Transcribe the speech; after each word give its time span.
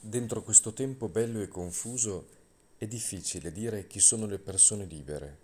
Dentro 0.00 0.42
questo 0.42 0.72
tempo 0.72 1.08
bello 1.08 1.40
e 1.40 1.48
confuso 1.48 2.28
è 2.76 2.86
difficile 2.86 3.50
dire 3.50 3.86
chi 3.86 3.98
sono 3.98 4.26
le 4.26 4.38
persone 4.38 4.84
libere, 4.84 5.38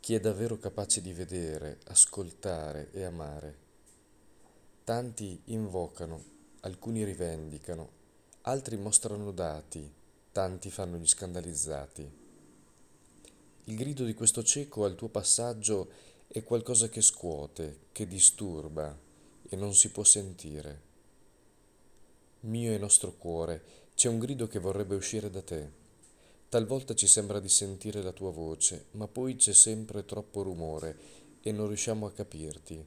chi 0.00 0.14
è 0.14 0.20
davvero 0.20 0.58
capace 0.58 1.02
di 1.02 1.12
vedere, 1.12 1.78
ascoltare 1.86 2.90
e 2.92 3.02
amare. 3.02 3.56
Tanti 4.84 5.40
invocano, 5.46 6.24
alcuni 6.60 7.04
rivendicano, 7.04 7.90
altri 8.42 8.76
mostrano 8.76 9.30
dati, 9.30 9.92
tanti 10.32 10.70
fanno 10.70 10.96
gli 10.96 11.06
scandalizzati. 11.06 12.10
Il 13.64 13.76
grido 13.76 14.04
di 14.04 14.14
questo 14.14 14.42
cieco 14.42 14.84
al 14.84 14.94
tuo 14.94 15.08
passaggio 15.08 15.90
è 16.26 16.42
qualcosa 16.42 16.88
che 16.88 17.02
scuote, 17.02 17.86
che 17.92 18.06
disturba 18.06 18.96
e 19.48 19.56
non 19.56 19.74
si 19.74 19.90
può 19.90 20.02
sentire. 20.02 20.91
Mio 22.44 22.72
e 22.72 22.78
nostro 22.78 23.12
cuore, 23.12 23.62
c'è 23.94 24.08
un 24.08 24.18
grido 24.18 24.48
che 24.48 24.58
vorrebbe 24.58 24.96
uscire 24.96 25.30
da 25.30 25.42
te. 25.42 25.70
Talvolta 26.48 26.92
ci 26.92 27.06
sembra 27.06 27.38
di 27.38 27.48
sentire 27.48 28.02
la 28.02 28.10
tua 28.10 28.32
voce, 28.32 28.86
ma 28.92 29.06
poi 29.06 29.36
c'è 29.36 29.52
sempre 29.52 30.04
troppo 30.04 30.42
rumore 30.42 30.96
e 31.40 31.52
non 31.52 31.68
riusciamo 31.68 32.04
a 32.04 32.10
capirti. 32.10 32.84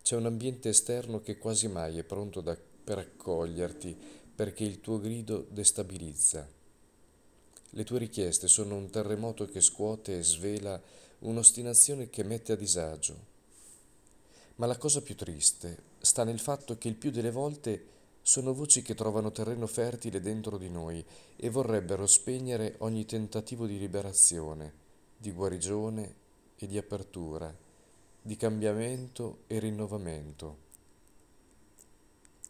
C'è 0.00 0.16
un 0.16 0.24
ambiente 0.24 0.70
esterno 0.70 1.20
che 1.20 1.36
quasi 1.36 1.68
mai 1.68 1.98
è 1.98 2.04
pronto 2.04 2.40
da, 2.40 2.56
per 2.56 2.96
accoglierti 2.96 3.94
perché 4.34 4.64
il 4.64 4.80
tuo 4.80 4.98
grido 4.98 5.46
destabilizza. 5.50 6.48
Le 7.68 7.84
tue 7.84 7.98
richieste 7.98 8.48
sono 8.48 8.76
un 8.76 8.88
terremoto 8.88 9.44
che 9.44 9.60
scuote 9.60 10.16
e 10.16 10.22
svela 10.22 10.80
un'ostinazione 11.18 12.08
che 12.08 12.24
mette 12.24 12.52
a 12.52 12.56
disagio. 12.56 13.32
Ma 14.54 14.64
la 14.64 14.78
cosa 14.78 15.02
più 15.02 15.16
triste 15.16 15.82
sta 15.98 16.24
nel 16.24 16.38
fatto 16.38 16.78
che 16.78 16.88
il 16.88 16.96
più 16.96 17.10
delle 17.10 17.30
volte 17.30 17.92
sono 18.26 18.54
voci 18.54 18.80
che 18.80 18.94
trovano 18.94 19.30
terreno 19.32 19.66
fertile 19.66 20.18
dentro 20.18 20.56
di 20.56 20.70
noi 20.70 21.04
e 21.36 21.50
vorrebbero 21.50 22.06
spegnere 22.06 22.76
ogni 22.78 23.04
tentativo 23.04 23.66
di 23.66 23.78
liberazione, 23.78 24.72
di 25.18 25.30
guarigione 25.30 26.14
e 26.56 26.66
di 26.66 26.78
apertura, 26.78 27.54
di 28.22 28.34
cambiamento 28.36 29.42
e 29.46 29.58
rinnovamento. 29.58 30.56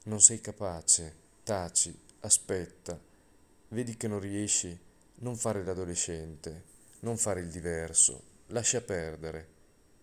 Non 0.04 0.20
sei 0.20 0.40
capace, 0.40 1.16
taci, 1.42 1.92
aspetta, 2.20 2.96
vedi 3.70 3.96
che 3.96 4.06
non 4.06 4.20
riesci, 4.20 4.78
non 5.16 5.36
fare 5.36 5.64
l'adolescente, 5.64 6.62
non 7.00 7.16
fare 7.16 7.40
il 7.40 7.48
diverso, 7.48 8.22
lascia 8.48 8.80
perdere. 8.80 9.48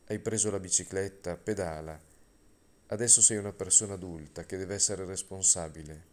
Hai 0.08 0.20
preso 0.20 0.52
la 0.52 0.60
bicicletta, 0.60 1.38
pedala 1.38 2.11
Adesso 2.92 3.22
sei 3.22 3.38
una 3.38 3.54
persona 3.54 3.94
adulta 3.94 4.44
che 4.44 4.58
deve 4.58 4.74
essere 4.74 5.06
responsabile. 5.06 6.04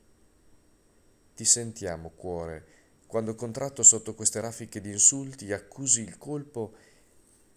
Ti 1.34 1.45
sentiamo, 1.45 2.11
cuore, 2.11 2.67
quando 3.09 3.34
contratto 3.34 3.83
sotto 3.83 4.15
queste 4.15 4.41
raffiche 4.41 4.81
di 4.81 4.93
insulti 4.93 5.53
accusi 5.53 6.03
il 6.03 6.19
colpo 6.19 6.75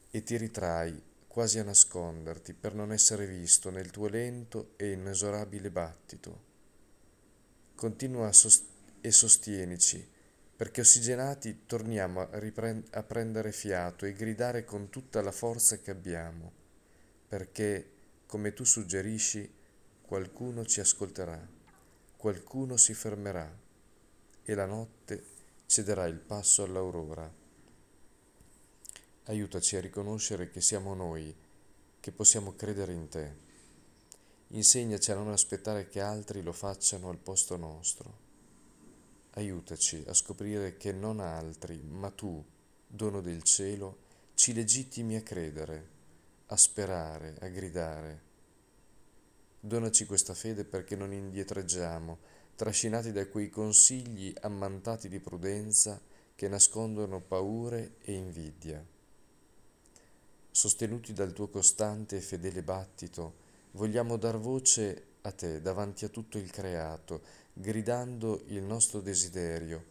e 0.09 0.23
ti 0.23 0.37
ritrai 0.37 0.99
quasi 1.27 1.59
a 1.59 1.63
nasconderti 1.63 2.53
per 2.53 2.73
non 2.73 2.91
essere 2.91 3.27
visto 3.27 3.69
nel 3.69 3.91
tuo 3.91 4.07
lento 4.07 4.73
e 4.75 4.93
inesorabile 4.93 5.69
battito. 5.69 6.43
Continua 7.75 8.31
sost- 8.31 8.69
e 9.01 9.11
sostienici, 9.11 10.03
perché 10.55 10.81
ossigenati 10.81 11.67
torniamo 11.67 12.21
a, 12.21 12.39
riprend- 12.39 12.87
a 12.95 13.03
prendere 13.03 13.51
fiato 13.51 14.07
e 14.07 14.13
gridare 14.13 14.65
con 14.65 14.89
tutta 14.89 15.21
la 15.21 15.31
forza 15.31 15.77
che 15.77 15.91
abbiamo, 15.91 16.51
perché 17.27 17.99
come 18.31 18.53
tu 18.53 18.63
suggerisci, 18.63 19.45
qualcuno 20.03 20.65
ci 20.65 20.79
ascolterà, 20.79 21.45
qualcuno 22.15 22.77
si 22.77 22.93
fermerà 22.93 23.53
e 24.41 24.53
la 24.53 24.65
notte 24.65 25.21
cederà 25.65 26.05
il 26.05 26.15
passo 26.15 26.63
all'aurora. 26.63 27.29
Aiutaci 29.25 29.75
a 29.75 29.81
riconoscere 29.81 30.49
che 30.49 30.61
siamo 30.61 30.93
noi, 30.93 31.35
che 31.99 32.11
possiamo 32.13 32.55
credere 32.55 32.93
in 32.93 33.09
te. 33.09 33.35
Insegnaci 34.47 35.11
a 35.11 35.15
non 35.15 35.27
aspettare 35.27 35.89
che 35.89 35.99
altri 35.99 36.41
lo 36.41 36.53
facciano 36.53 37.09
al 37.09 37.17
posto 37.17 37.57
nostro. 37.57 38.17
Aiutaci 39.31 40.05
a 40.07 40.13
scoprire 40.13 40.77
che 40.77 40.93
non 40.93 41.19
altri, 41.19 41.81
ma 41.83 42.09
tu, 42.11 42.41
dono 42.87 43.19
del 43.19 43.43
cielo, 43.43 43.97
ci 44.35 44.53
legittimi 44.53 45.17
a 45.17 45.21
credere 45.21 45.99
a 46.51 46.57
sperare, 46.57 47.35
a 47.39 47.47
gridare. 47.47 48.29
Donaci 49.57 50.05
questa 50.05 50.33
fede 50.33 50.65
perché 50.65 50.97
non 50.97 51.13
indietreggiamo, 51.13 52.17
trascinati 52.55 53.13
da 53.13 53.25
quei 53.27 53.49
consigli 53.49 54.33
ammantati 54.41 55.07
di 55.07 55.19
prudenza 55.19 55.99
che 56.35 56.49
nascondono 56.49 57.21
paure 57.21 57.95
e 58.01 58.13
invidia. 58.13 58.85
Sostenuti 60.51 61.13
dal 61.13 61.31
tuo 61.31 61.47
costante 61.47 62.17
e 62.17 62.21
fedele 62.21 62.61
battito, 62.63 63.35
vogliamo 63.71 64.17
dar 64.17 64.37
voce 64.37 65.05
a 65.21 65.31
te 65.31 65.61
davanti 65.61 66.03
a 66.03 66.09
tutto 66.09 66.37
il 66.37 66.51
creato, 66.51 67.21
gridando 67.53 68.41
il 68.47 68.63
nostro 68.63 68.99
desiderio, 68.99 69.81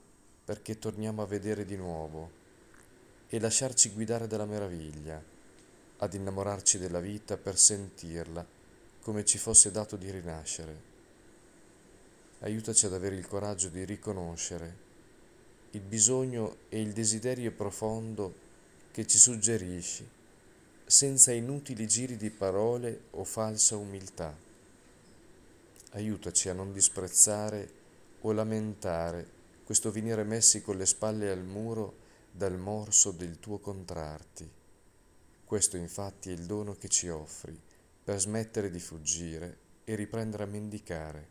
perché 0.44 0.78
torniamo 0.78 1.22
a 1.22 1.27
vedere 1.27 1.65
di 1.65 1.77
nuovo 1.77 2.38
e 3.28 3.41
lasciarci 3.41 3.92
guidare 3.92 4.27
dalla 4.27 4.44
meraviglia 4.44 5.38
ad 6.03 6.12
innamorarci 6.15 6.78
della 6.78 7.00
vita 7.00 7.38
per 7.38 7.59
sentirla 7.59 8.47
come 9.00 9.25
ci 9.25 9.38
fosse 9.38 9.71
dato 9.71 9.97
di 9.97 10.11
rinascere. 10.11 10.88
Aiutaci 12.41 12.87
ad 12.87 12.94
avere 12.94 13.16
il 13.16 13.27
coraggio 13.27 13.69
di 13.69 13.84
riconoscere 13.84 14.89
il 15.72 15.83
bisogno 15.83 16.56
e 16.69 16.81
il 16.81 16.93
desiderio 16.93 17.53
profondo 17.53 18.34
che 18.91 19.06
ci 19.06 19.19
suggerisci, 19.19 20.09
senza 20.84 21.31
inutili 21.31 21.87
giri 21.87 22.16
di 22.16 22.31
parole 22.31 23.03
o 23.10 23.22
falsa 23.22 23.77
umiltà. 23.77 24.37
Aiutaci 25.93 26.49
a 26.49 26.55
non 26.55 26.72
disprezzare 26.72 27.78
o 28.22 28.33
lamentare 28.33 29.39
questo 29.65 29.93
venire 29.93 30.25
messi 30.25 30.60
con 30.60 30.77
le 30.77 30.87
spalle 30.87 31.31
al 31.31 31.44
muro 31.44 31.94
dal 32.33 32.59
morso 32.59 33.12
del 33.12 33.39
tuo 33.39 33.59
contrarti. 33.59 34.59
Questo 35.50 35.77
infatti 35.77 36.31
è 36.31 36.33
il 36.33 36.47
dono 36.47 36.75
che 36.75 36.87
ci 36.87 37.09
offri 37.09 37.61
per 38.05 38.21
smettere 38.21 38.71
di 38.71 38.78
fuggire 38.78 39.59
e 39.83 39.97
riprendere 39.97 40.44
a 40.44 40.47
mendicare. 40.47 41.28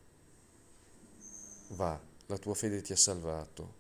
Va, 1.70 1.98
la 2.26 2.38
tua 2.38 2.54
fede 2.54 2.82
ti 2.82 2.92
ha 2.92 2.98
salvato. 2.98 3.76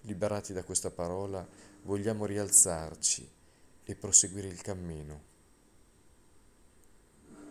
Liberati 0.00 0.52
da 0.52 0.64
questa 0.64 0.90
parola, 0.90 1.46
vogliamo 1.82 2.26
rialzarci 2.26 3.30
e 3.84 3.94
proseguire 3.94 4.48
il 4.48 4.60
cammino. 4.62 5.22